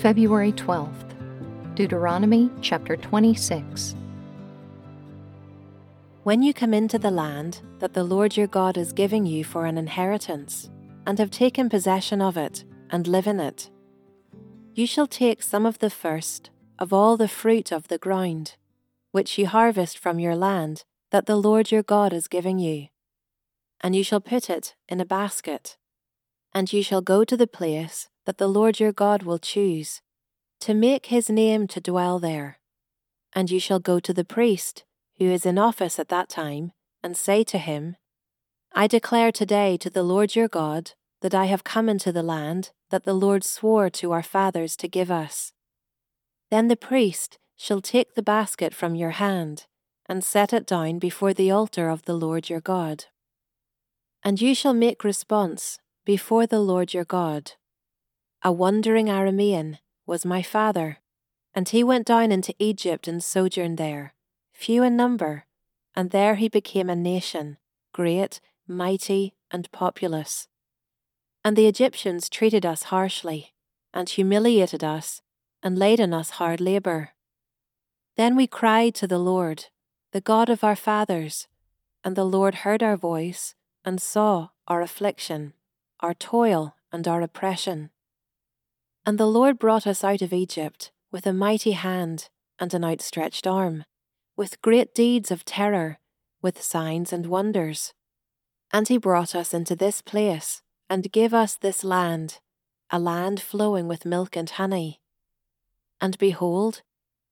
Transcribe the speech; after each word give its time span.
February 0.00 0.50
12th, 0.52 1.14
Deuteronomy 1.74 2.50
chapter 2.62 2.96
26. 2.96 3.94
When 6.22 6.42
you 6.42 6.54
come 6.54 6.72
into 6.72 6.98
the 6.98 7.10
land 7.10 7.60
that 7.80 7.92
the 7.92 8.02
Lord 8.02 8.34
your 8.34 8.46
God 8.46 8.78
is 8.78 8.94
giving 8.94 9.26
you 9.26 9.44
for 9.44 9.66
an 9.66 9.76
inheritance, 9.76 10.70
and 11.06 11.18
have 11.18 11.30
taken 11.30 11.68
possession 11.68 12.22
of 12.22 12.38
it, 12.38 12.64
and 12.88 13.06
live 13.06 13.26
in 13.26 13.40
it, 13.40 13.70
you 14.74 14.86
shall 14.86 15.06
take 15.06 15.42
some 15.42 15.66
of 15.66 15.80
the 15.80 15.90
first 15.90 16.48
of 16.78 16.94
all 16.94 17.18
the 17.18 17.28
fruit 17.28 17.70
of 17.70 17.88
the 17.88 17.98
ground, 17.98 18.56
which 19.12 19.36
you 19.36 19.46
harvest 19.46 19.98
from 19.98 20.18
your 20.18 20.34
land 20.34 20.84
that 21.10 21.26
the 21.26 21.36
Lord 21.36 21.70
your 21.70 21.82
God 21.82 22.12
is 22.12 22.28
giving 22.28 22.58
you, 22.58 22.88
and 23.80 23.96
you 23.96 24.04
shall 24.04 24.20
put 24.20 24.48
it 24.48 24.74
in 24.88 25.00
a 25.00 25.04
basket, 25.04 25.76
and 26.52 26.72
you 26.72 26.82
shall 26.82 27.00
go 27.02 27.24
to 27.24 27.36
the 27.36 27.46
place 27.46 28.08
that 28.26 28.38
the 28.38 28.48
Lord 28.48 28.78
your 28.78 28.92
God 28.92 29.22
will 29.22 29.38
choose, 29.38 30.02
to 30.60 30.74
make 30.74 31.06
his 31.06 31.30
name 31.30 31.66
to 31.68 31.80
dwell 31.80 32.18
there. 32.18 32.58
And 33.32 33.50
you 33.50 33.60
shall 33.60 33.80
go 33.80 34.00
to 34.00 34.12
the 34.12 34.24
priest, 34.24 34.84
who 35.18 35.26
is 35.26 35.46
in 35.46 35.58
office 35.58 35.98
at 35.98 36.08
that 36.08 36.28
time, 36.28 36.72
and 37.02 37.16
say 37.16 37.44
to 37.44 37.58
him, 37.58 37.96
I 38.72 38.86
declare 38.86 39.32
today 39.32 39.76
to 39.78 39.90
the 39.90 40.02
Lord 40.02 40.36
your 40.36 40.48
God 40.48 40.92
that 41.22 41.34
I 41.34 41.46
have 41.46 41.64
come 41.64 41.88
into 41.88 42.12
the 42.12 42.22
land 42.22 42.70
that 42.90 43.04
the 43.04 43.14
Lord 43.14 43.44
swore 43.44 43.90
to 43.90 44.12
our 44.12 44.22
fathers 44.22 44.76
to 44.76 44.88
give 44.88 45.10
us. 45.10 45.52
Then 46.50 46.68
the 46.68 46.76
priest 46.76 47.38
shall 47.56 47.80
take 47.80 48.14
the 48.14 48.22
basket 48.22 48.74
from 48.74 48.94
your 48.94 49.10
hand, 49.10 49.66
and 50.10 50.24
set 50.24 50.52
it 50.52 50.66
down 50.66 50.98
before 50.98 51.32
the 51.32 51.52
altar 51.52 51.88
of 51.88 52.02
the 52.02 52.14
Lord 52.14 52.50
your 52.50 52.60
God. 52.60 53.04
And 54.24 54.40
you 54.40 54.56
shall 54.56 54.74
make 54.74 55.04
response 55.04 55.78
before 56.04 56.48
the 56.48 56.58
Lord 56.58 56.92
your 56.92 57.04
God 57.04 57.52
a 58.42 58.50
wandering 58.50 59.06
Aramean, 59.06 59.78
was 60.06 60.24
my 60.24 60.42
father, 60.42 60.98
and 61.52 61.68
he 61.68 61.84
went 61.84 62.06
down 62.06 62.32
into 62.32 62.54
Egypt 62.58 63.06
and 63.06 63.22
sojourned 63.22 63.76
there, 63.76 64.14
few 64.52 64.82
in 64.82 64.96
number, 64.96 65.44
and 65.94 66.10
there 66.10 66.36
he 66.36 66.48
became 66.48 66.88
a 66.88 66.96
nation, 66.96 67.58
great, 67.92 68.40
mighty, 68.66 69.34
and 69.50 69.70
populous. 69.72 70.48
And 71.44 71.54
the 71.54 71.66
Egyptians 71.66 72.30
treated 72.30 72.64
us 72.64 72.84
harshly, 72.84 73.52
and 73.92 74.08
humiliated 74.08 74.82
us, 74.82 75.20
and 75.62 75.78
laid 75.78 76.00
on 76.00 76.14
us 76.14 76.30
hard 76.30 76.60
labour. 76.60 77.10
Then 78.16 78.36
we 78.36 78.46
cried 78.46 78.94
to 78.96 79.06
the 79.06 79.18
Lord, 79.18 79.66
the 80.12 80.20
God 80.20 80.50
of 80.50 80.64
our 80.64 80.76
fathers, 80.76 81.46
and 82.02 82.16
the 82.16 82.24
Lord 82.24 82.56
heard 82.56 82.82
our 82.82 82.96
voice, 82.96 83.54
and 83.84 84.00
saw 84.00 84.48
our 84.66 84.82
affliction, 84.82 85.52
our 86.00 86.14
toil, 86.14 86.74
and 86.92 87.06
our 87.06 87.22
oppression. 87.22 87.90
And 89.06 89.18
the 89.18 89.26
Lord 89.26 89.58
brought 89.58 89.86
us 89.86 90.02
out 90.02 90.22
of 90.22 90.32
Egypt 90.32 90.90
with 91.10 91.26
a 91.26 91.32
mighty 91.32 91.72
hand 91.72 92.28
and 92.58 92.74
an 92.74 92.84
outstretched 92.84 93.46
arm, 93.46 93.84
with 94.36 94.60
great 94.62 94.94
deeds 94.94 95.30
of 95.30 95.44
terror, 95.44 95.98
with 96.42 96.60
signs 96.62 97.12
and 97.12 97.26
wonders. 97.26 97.94
And 98.72 98.88
he 98.88 98.98
brought 98.98 99.34
us 99.34 99.54
into 99.54 99.76
this 99.76 100.02
place, 100.02 100.62
and 100.88 101.12
gave 101.12 101.32
us 101.32 101.56
this 101.56 101.84
land, 101.84 102.38
a 102.90 102.98
land 102.98 103.40
flowing 103.40 103.86
with 103.86 104.04
milk 104.04 104.36
and 104.36 104.50
honey. 104.50 105.00
And 106.00 106.18
behold, 106.18 106.82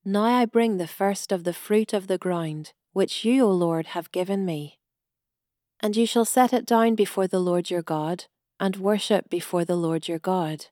now 0.05 0.23
I 0.25 0.45
bring 0.47 0.77
the 0.77 0.87
first 0.87 1.33
of 1.33 1.45
the 1.45 1.53
fruit 1.53 1.93
of 1.93 2.07
the 2.07 2.19
ground, 2.19 2.73
which 2.93 3.25
you, 3.25 3.45
O 3.45 3.51
Lord, 3.51 3.89
have 3.89 4.13
given 4.13 4.45
me. 4.45 4.79
And 5.81 5.97
you 5.97 6.07
shall 6.07 6.25
set 6.25 6.53
it 6.53 6.67
down 6.67 6.95
before 6.95 7.27
the 7.27 7.41
Lord 7.41 7.71
your 7.71 7.83
God, 7.83 8.25
and 8.59 8.77
worship 8.77 9.29
before 9.29 9.65
the 9.65 9.77
Lord 9.77 10.09
your 10.09 10.19
God 10.19 10.67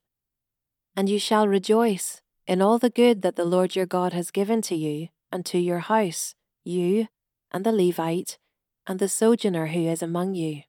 and 0.97 1.10
you 1.10 1.19
shall 1.19 1.47
rejoice 1.47 2.22
in 2.47 2.62
all 2.62 2.78
the 2.78 2.91
good 2.91 3.20
that 3.20 3.36
the 3.36 3.44
Lord 3.44 3.76
your 3.76 3.86
God 3.86 4.15
has 4.15 4.31
given 4.31 4.62
to 4.62 4.75
you 4.75 5.09
and 5.31 5.44
to 5.47 5.59
your 5.59 5.81
house, 5.81 6.34
you, 6.65 7.09
and 7.53 7.65
the 7.65 7.72
Levite, 7.72 8.38
and 8.86 8.98
the 8.98 9.09
sojourner 9.09 9.66
who 9.66 9.86
is 9.86 10.03
among 10.03 10.34
you. 10.34 10.62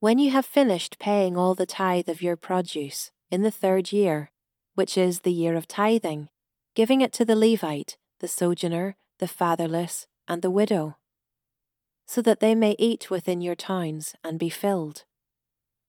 When 0.00 0.18
you 0.18 0.30
have 0.32 0.44
finished 0.44 0.98
paying 0.98 1.38
all 1.38 1.54
the 1.54 1.64
tithe 1.64 2.10
of 2.10 2.20
your 2.20 2.36
produce 2.36 3.10
in 3.30 3.42
the 3.42 3.50
third 3.50 3.92
year, 3.92 4.30
which 4.74 4.98
is 4.98 5.20
the 5.20 5.32
year 5.32 5.56
of 5.56 5.66
tithing, 5.66 6.28
giving 6.74 7.00
it 7.00 7.12
to 7.12 7.24
the 7.24 7.36
Levite, 7.36 7.96
the 8.20 8.28
sojourner, 8.28 8.96
the 9.18 9.28
fatherless, 9.28 10.06
and 10.26 10.42
the 10.42 10.50
widow, 10.50 10.96
so 12.06 12.20
that 12.20 12.40
they 12.40 12.54
may 12.54 12.74
eat 12.78 13.10
within 13.10 13.40
your 13.40 13.54
towns 13.54 14.14
and 14.24 14.38
be 14.38 14.50
filled. 14.50 15.04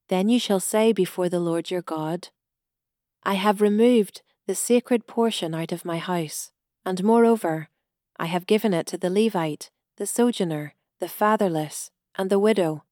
Then 0.08 0.30
you 0.30 0.40
shall 0.40 0.60
say 0.60 0.94
before 0.94 1.30
the 1.30 1.40
Lord 1.40 1.72
your 1.72 1.82
God, 1.82 2.30
I 3.24 3.34
have 3.34 3.62
removed 3.62 4.22
the 4.46 4.56
sacred 4.56 5.08
portion 5.08 5.56
out 5.56 5.72
of 5.72 5.86
my 5.86 5.98
house, 5.98 6.52
and 6.86 7.04
moreover, 7.04 7.70
I 8.18 8.28
have 8.28 8.46
given 8.46 8.74
it 8.74 8.86
to 8.88 8.98
the 8.98 9.10
Levite, 9.10 9.72
the 9.98 10.06
sojourner, 10.06 10.76
the 11.00 11.10
fatherless, 11.10 11.90
and 12.18 12.30
the 12.30 12.40
widow, 12.40 12.84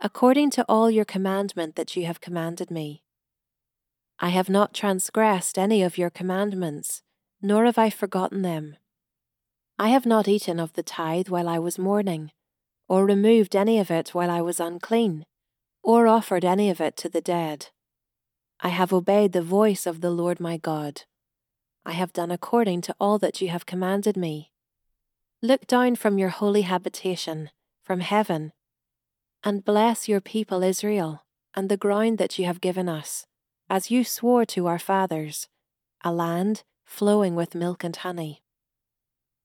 according 0.00 0.50
to 0.50 0.64
all 0.68 0.90
your 0.90 1.06
commandment 1.06 1.74
that 1.76 1.96
you 1.96 2.04
have 2.04 2.20
commanded 2.20 2.70
me. 2.70 3.02
I 4.18 4.28
have 4.28 4.50
not 4.50 4.74
transgressed 4.74 5.58
any 5.58 5.82
of 5.82 5.98
your 5.98 6.10
commandments, 6.10 7.02
nor 7.40 7.64
have 7.64 7.78
I 7.78 7.90
forgotten 7.90 8.42
them. 8.42 8.76
I 9.78 9.88
have 9.88 10.06
not 10.06 10.28
eaten 10.28 10.58
of 10.58 10.72
the 10.72 10.82
tithe 10.82 11.28
while 11.28 11.48
I 11.48 11.58
was 11.58 11.78
mourning, 11.78 12.30
or 12.88 13.04
removed 13.04 13.54
any 13.54 13.78
of 13.78 13.90
it 13.90 14.14
while 14.14 14.30
I 14.30 14.40
was 14.40 14.60
unclean, 14.60 15.26
or 15.82 16.06
offered 16.06 16.44
any 16.44 16.70
of 16.70 16.80
it 16.80 16.96
to 16.98 17.08
the 17.08 17.20
dead. 17.20 17.68
I 18.60 18.68
have 18.68 18.92
obeyed 18.92 19.32
the 19.32 19.42
voice 19.42 19.86
of 19.86 20.00
the 20.00 20.10
Lord 20.10 20.40
my 20.40 20.56
God. 20.56 21.02
I 21.84 21.92
have 21.92 22.12
done 22.12 22.30
according 22.30 22.80
to 22.82 22.96
all 22.98 23.18
that 23.18 23.40
you 23.40 23.48
have 23.48 23.66
commanded 23.66 24.16
me. 24.16 24.50
Look 25.42 25.66
down 25.66 25.96
from 25.96 26.18
your 26.18 26.30
holy 26.30 26.62
habitation, 26.62 27.50
from 27.84 28.00
heaven, 28.00 28.52
and 29.44 29.64
bless 29.64 30.08
your 30.08 30.20
people 30.20 30.62
Israel 30.62 31.24
and 31.54 31.68
the 31.68 31.76
ground 31.76 32.18
that 32.18 32.38
you 32.38 32.46
have 32.46 32.60
given 32.60 32.88
us, 32.88 33.26
as 33.68 33.90
you 33.90 34.04
swore 34.04 34.44
to 34.46 34.66
our 34.66 34.78
fathers, 34.78 35.48
a 36.02 36.12
land 36.12 36.64
flowing 36.86 37.34
with 37.34 37.54
milk 37.54 37.84
and 37.84 37.94
honey. 37.96 38.42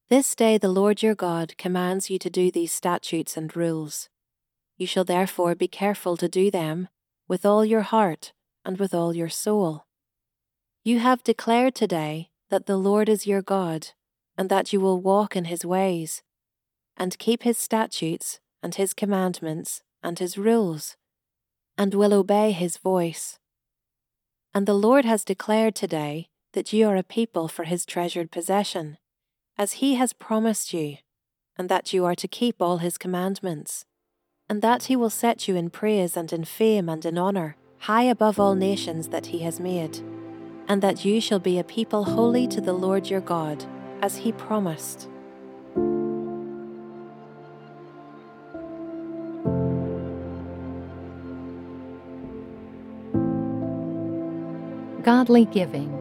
This 0.09 0.35
day 0.35 0.57
the 0.57 0.69
Lord 0.69 1.02
your 1.02 1.16
God 1.16 1.57
commands 1.57 2.09
you 2.09 2.18
to 2.19 2.29
do 2.29 2.52
these 2.52 2.72
statutes 2.72 3.35
and 3.35 3.53
rules. 3.56 4.07
You 4.78 4.88
shall 4.88 5.03
therefore 5.03 5.56
be 5.56 5.68
careful 5.68 6.16
to 6.18 6.29
do 6.29 6.50
them 6.50 6.88
with 7.28 7.46
all 7.46 7.66
your 7.66 7.81
heart 7.81 8.34
and 8.63 8.78
with 8.78 8.94
all 8.94 9.16
your 9.16 9.29
soul. 9.29 9.85
You 10.84 11.00
have 11.00 11.24
declared 11.24 11.75
today 11.75 12.29
that 12.50 12.66
the 12.66 12.78
Lord 12.78 13.07
is 13.07 13.28
your 13.28 13.41
God, 13.41 13.90
and 14.38 14.50
that 14.50 14.73
you 14.73 14.79
will 14.79 15.00
walk 15.00 15.35
in 15.35 15.46
his 15.46 15.63
ways, 15.63 16.23
and 16.97 17.18
keep 17.19 17.44
his 17.44 17.58
statutes, 17.58 18.40
and 18.63 18.75
his 18.75 18.94
commandments, 18.94 19.84
and 20.02 20.18
his 20.19 20.38
rules, 20.38 20.97
and 21.78 21.94
will 21.94 22.13
obey 22.13 22.52
his 22.52 22.78
voice. 22.78 23.40
And 24.53 24.66
the 24.66 24.73
Lord 24.73 25.06
has 25.06 25.23
declared 25.23 25.75
today 25.75 26.30
that 26.53 26.73
you 26.73 26.88
are 26.88 26.95
a 26.95 27.03
people 27.03 27.47
for 27.47 27.63
his 27.63 27.85
treasured 27.85 28.31
possession, 28.31 28.97
as 29.57 29.73
he 29.73 29.95
has 29.95 30.13
promised 30.13 30.73
you, 30.73 30.97
and 31.57 31.69
that 31.69 31.94
you 31.94 32.06
are 32.06 32.16
to 32.16 32.28
keep 32.28 32.62
all 32.62 32.78
his 32.78 32.97
commandments, 32.97 33.85
and 34.50 34.61
that 34.61 34.84
he 34.84 34.95
will 34.95 35.09
set 35.09 35.47
you 35.47 35.56
in 35.56 35.69
praise 35.69 36.17
and 36.17 36.31
in 36.34 36.44
fame 36.44 36.90
and 36.90 37.06
in 37.06 37.17
honour 37.17 37.56
high 37.81 38.03
above 38.03 38.40
all 38.40 38.53
nations 38.53 39.07
that 39.07 39.25
he 39.28 39.40
has 39.40 39.59
made, 39.59 39.97
and 40.67 40.84
that 40.84 41.03
you 41.03 41.19
shall 41.19 41.40
be 41.40 41.57
a 41.57 41.63
people 41.63 42.03
holy 42.03 42.47
to 42.47 42.61
the 42.61 42.73
Lord 42.73 43.09
your 43.09 43.22
God, 43.22 43.66
as 44.03 44.17
he 44.17 44.31
promised. 44.31 45.09
Godly 55.02 55.46
Giving, 55.46 56.00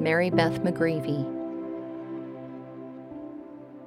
Mary 0.00 0.30
Beth 0.30 0.62
McGreevy. 0.62 1.36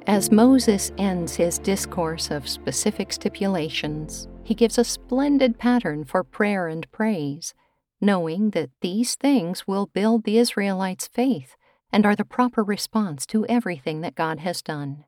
As 0.06 0.32
Moses 0.32 0.92
ends 0.98 1.36
his 1.36 1.58
discourse 1.60 2.30
of 2.30 2.48
specific 2.48 3.12
stipulations, 3.12 4.28
he 4.44 4.54
gives 4.54 4.78
a 4.78 4.84
splendid 4.84 5.58
pattern 5.58 6.04
for 6.04 6.24
prayer 6.24 6.68
and 6.68 6.92
praise, 6.92 7.54
knowing 8.02 8.52
that 8.52 8.70
these 8.82 9.16
things 9.16 9.66
will 9.66 9.88
build 9.88 10.24
the 10.24 10.38
Israelites' 10.38 11.08
faith 11.08 11.56
and 11.92 12.06
are 12.06 12.16
the 12.16 12.26
proper 12.26 12.64
response 12.64 13.26
to 13.28 13.46
everything 13.48 14.02
that 14.02 14.16
God 14.16 14.40
has 14.40 14.62
done. 14.62 15.06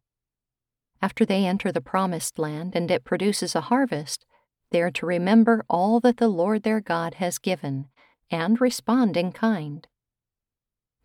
After 1.01 1.25
they 1.25 1.45
enter 1.45 1.71
the 1.71 1.81
promised 1.81 2.39
land 2.39 2.73
and 2.75 2.89
it 2.89 3.03
produces 3.03 3.53
a 3.53 3.61
harvest, 3.61 4.25
they 4.71 4.81
are 4.81 4.91
to 4.91 5.05
remember 5.05 5.65
all 5.69 5.99
that 5.99 6.17
the 6.17 6.29
Lord 6.29 6.63
their 6.63 6.79
God 6.79 7.15
has 7.15 7.37
given 7.37 7.89
and 8.31 8.59
respond 8.61 9.17
in 9.17 9.31
kind. 9.31 9.87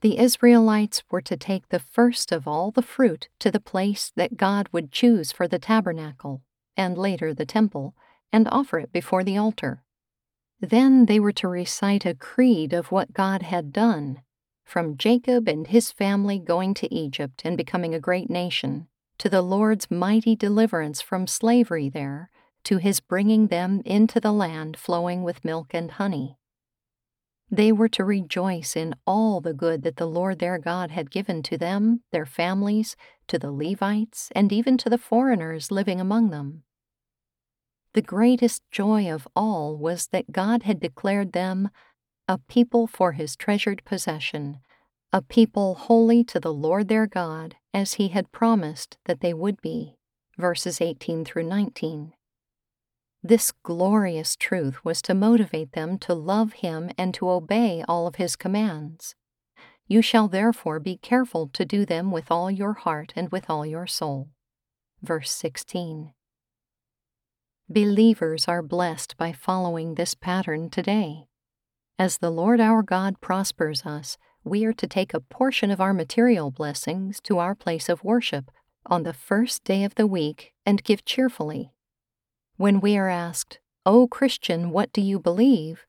The 0.01 0.19
Israelites 0.19 1.03
were 1.11 1.21
to 1.21 1.37
take 1.37 1.69
the 1.69 1.79
first 1.79 2.33
of 2.33 2.49
all 2.49 2.71
the 2.71 2.81
fruit 2.81 3.29
to 3.39 3.51
the 3.51 3.61
place 3.61 4.11
that 4.17 4.39
God 4.39 4.69
would 4.73 4.93
choose 4.93 5.31
for 5.31 5.47
the 5.47 5.59
tabernacle, 5.59 6.43
and 6.75 6.97
later 6.97 7.35
the 7.35 7.45
temple, 7.45 7.95
and 8.33 8.49
offer 8.49 8.79
it 8.79 8.93
before 8.93 9.23
the 9.25 9.37
altar. 9.37 9.83
Then 10.59 11.05
they 11.05 11.21
were 11.21 11.33
to 11.33 11.49
recite 11.49 12.07
a 12.07 12.15
creed 12.15 12.73
of 12.73 12.91
what 12.91 13.13
God 13.13 13.43
had 13.43 13.73
done, 13.73 14.23
from 14.65 14.97
Jacob 14.97 15.49
and 15.49 15.67
his 15.67 15.91
family 15.91 16.39
going 16.39 16.73
to 16.75 16.95
Egypt 16.95 17.43
and 17.45 17.57
becoming 17.57 17.95
a 17.95 18.01
great 18.01 18.31
nation, 18.31 18.89
to 19.19 19.29
the 19.29 19.43
Lord's 19.43 19.91
mighty 19.91 20.35
deliverance 20.35 21.03
from 21.03 21.27
slavery 21.27 21.91
there, 21.91 22.31
to 22.65 22.79
his 22.79 23.01
bringing 23.01 23.49
them 23.49 23.83
into 23.85 24.19
the 24.19 24.33
land 24.33 24.79
flowing 24.79 25.25
with 25.25 25.45
milk 25.45 25.75
and 25.75 25.93
honey. 25.93 26.39
They 27.51 27.73
were 27.73 27.89
to 27.91 28.05
rejoice 28.05 28.77
in 28.77 28.95
all 29.07 29.41
the 29.41 29.53
good 29.53 29.83
that 29.83 29.97
the 29.97 30.07
Lord 30.07 30.39
their 30.39 30.59
God 30.59 30.93
had 30.93 31.11
given 31.11 31.43
to 31.45 31.59
them, 31.59 32.03
their 32.13 32.27
families, 32.27 32.95
to 33.27 33.39
the 33.39 33.51
Levites, 33.51 34.31
and 34.37 34.53
even 34.53 34.79
to 34.79 34.89
the 34.89 34.99
foreigners 34.99 35.73
living 35.73 36.01
among 36.01 36.31
them. 36.31 36.63
The 37.93 38.03
greatest 38.03 38.63
joy 38.71 39.11
of 39.13 39.27
all 39.35 39.77
was 39.77 40.07
that 40.13 40.31
God 40.31 40.63
had 40.63 40.79
declared 40.79 41.33
them 41.33 41.71
a 42.29 42.39
people 42.39 42.87
for 42.87 43.13
his 43.13 43.35
treasured 43.35 43.85
possession, 43.85 44.61
a 45.13 45.21
people 45.21 45.75
holy 45.75 46.23
to 46.23 46.39
the 46.39 46.53
Lord 46.53 46.87
their 46.87 47.09
God, 47.09 47.57
as 47.75 47.95
he 47.95 48.09
had 48.09 48.31
promised 48.31 48.97
that 49.07 49.21
they 49.21 49.35
would 49.35 49.61
be. 49.61 49.97
Verses 50.39 50.81
18 50.81 51.25
through 51.25 51.49
19. 51.49 52.13
This 53.23 53.53
glorious 53.53 54.35
truth 54.35 54.83
was 54.83 55.03
to 55.03 55.15
motivate 55.15 55.73
them 55.73 55.99
to 55.99 56.15
love 56.15 56.55
him 56.55 56.91
and 56.97 57.13
to 57.15 57.29
obey 57.29 57.85
all 57.87 58.07
of 58.07 58.17
his 58.17 58.35
commands. 58.35 59.15
You 59.87 60.01
shall 60.01 60.27
therefore 60.27 60.81
be 60.81 60.97
careful 60.97 61.49
to 61.49 61.65
do 61.67 61.85
them 61.85 62.11
with 62.13 62.31
all 62.31 62.51
your 62.51 62.73
heart 62.73 63.13
and 63.17 63.31
with 63.31 63.51
all 63.51 63.67
your 63.67 63.87
soul. 63.87 64.31
Verse 65.03 65.31
16. 65.33 66.13
Believers 67.69 68.49
are 68.49 68.63
blessed 68.63 69.17
by 69.19 69.33
following 69.33 69.95
this 69.95 70.15
pattern 70.15 70.71
today. 70.71 71.27
As 71.99 72.19
the 72.19 72.31
Lord 72.31 72.59
our 72.59 72.83
God 72.83 73.21
prospers 73.21 73.85
us, 73.85 74.17
we 74.45 74.65
are 74.65 74.73
to 74.73 74.87
take 74.87 75.13
a 75.13 75.21
portion 75.21 75.71
of 75.71 75.81
our 75.81 75.93
material 75.93 76.51
blessings 76.51 77.21
to 77.25 77.39
our 77.39 77.55
place 77.55 77.91
of 77.91 78.03
worship 78.03 78.51
on 78.87 79.03
the 79.03 79.13
first 79.13 79.63
day 79.65 79.85
of 79.85 79.97
the 79.97 80.07
week 80.07 80.55
and 80.65 80.83
give 80.83 81.05
cheerfully 81.05 81.73
when 82.61 82.79
we 82.79 82.95
are 82.95 83.09
asked, 83.09 83.59
O 83.87 84.07
Christian, 84.07 84.69
what 84.71 84.93
do 84.93 85.01
you 85.01 85.19
believe? 85.19 85.87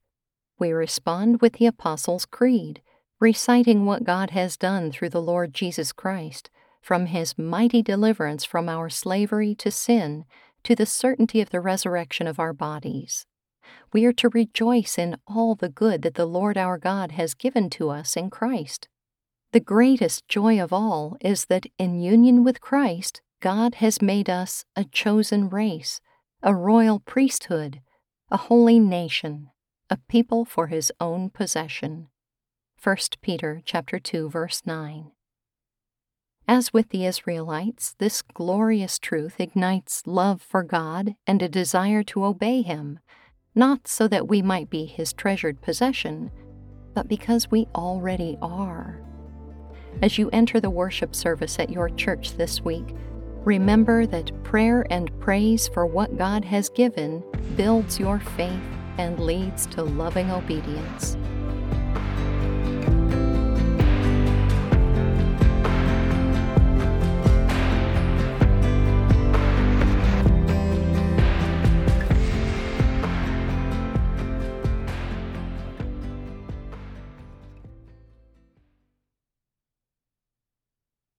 we 0.58 0.72
respond 0.72 1.42
with 1.42 1.54
the 1.54 1.66
Apostles' 1.66 2.26
Creed, 2.26 2.82
reciting 3.20 3.86
what 3.86 4.06
God 4.06 4.30
has 4.30 4.56
done 4.56 4.90
through 4.90 5.10
the 5.10 5.22
Lord 5.22 5.54
Jesus 5.54 5.92
Christ, 5.92 6.50
from 6.82 7.08
his 7.08 7.38
mighty 7.38 7.82
deliverance 7.82 8.46
from 8.46 8.70
our 8.70 8.90
slavery 8.90 9.54
to 9.56 9.70
sin 9.70 10.24
to 10.64 10.74
the 10.74 10.86
certainty 10.86 11.42
of 11.42 11.50
the 11.50 11.60
resurrection 11.60 12.26
of 12.26 12.40
our 12.40 12.54
bodies. 12.54 13.26
We 13.92 14.06
are 14.06 14.14
to 14.14 14.30
rejoice 14.30 14.98
in 14.98 15.18
all 15.28 15.56
the 15.56 15.68
good 15.68 16.04
that 16.04 16.14
the 16.14 16.26
Lord 16.26 16.58
our 16.58 16.78
God 16.78 17.12
has 17.12 17.34
given 17.34 17.70
to 17.72 17.90
us 17.90 18.16
in 18.16 18.30
Christ. 18.30 18.88
The 19.52 19.60
greatest 19.60 20.26
joy 20.30 20.58
of 20.58 20.72
all 20.72 21.18
is 21.20 21.48
that 21.48 21.66
in 21.78 22.00
union 22.00 22.46
with 22.46 22.62
Christ, 22.62 23.22
God 23.42 23.76
has 23.76 24.02
made 24.02 24.30
us 24.30 24.64
a 24.78 24.86
chosen 24.86 25.50
race 25.50 26.00
a 26.44 26.56
royal 26.56 27.00
priesthood, 27.00 27.82
a 28.32 28.38
holy 28.38 28.80
nation, 28.80 29.52
a 29.92 29.98
people 30.10 30.44
for 30.44 30.68
his 30.68 30.92
own 31.00 31.30
possession. 31.30 32.08
1 32.82 32.98
Peter 33.22 33.62
chapter 33.64 34.00
2 34.00 34.28
verse 34.28 34.64
9. 34.66 35.12
As 36.48 36.74
with 36.74 36.90
the 36.90 37.06
Israelites, 37.06 37.94
this 38.00 38.24
glorious 38.24 38.98
truth 38.98 39.40
ignites 39.40 40.02
love 40.08 40.42
for 40.42 40.64
God 40.64 41.14
and 41.28 41.44
a 41.44 41.48
desire 41.48 42.02
to 42.06 42.26
obey 42.26 42.64
him, 42.64 42.98
not 43.54 43.88
so 43.88 44.08
that 44.08 44.28
we 44.28 44.42
might 44.42 44.72
be 44.72 44.86
his 44.86 45.14
treasured 45.14 45.62
possession, 45.62 46.32
but 46.96 47.08
because 47.08 47.52
we 47.52 47.68
already 47.76 48.40
are. 48.42 49.00
As 50.02 50.18
you 50.18 50.32
enter 50.34 50.60
the 50.60 50.72
worship 50.72 51.16
service 51.16 51.60
at 51.60 51.70
your 51.70 51.90
church 51.90 52.36
this 52.36 52.62
week, 52.62 52.96
Remember 53.46 54.06
that 54.06 54.32
prayer 54.44 54.86
and 54.92 55.18
praise 55.20 55.68
for 55.68 55.88
what 55.88 56.16
God 56.16 56.46
has 56.46 56.70
given 56.70 57.24
builds 57.56 58.00
your 58.00 58.20
faith 58.20 58.62
and 59.00 59.20
leads 59.20 59.66
to 59.68 59.82
loving 59.84 60.30
obedience. 60.30 61.18